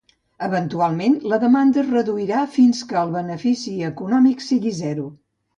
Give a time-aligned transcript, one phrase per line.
[0.45, 5.07] Eventualment, la demanda es reduirà fins que el benefici econòmic sigui zero.